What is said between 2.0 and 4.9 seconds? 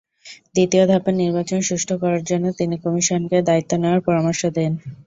করার জন্য তিনি কমিশনকে দায়িত্ব নেওয়ার পরামর্শ দেন।